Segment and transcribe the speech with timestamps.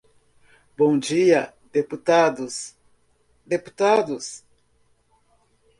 [0.75, 2.75] Bom dia, deputados,
[3.45, 4.43] deputados.